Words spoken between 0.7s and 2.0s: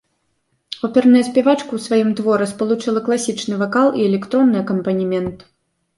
Оперная спявачка ў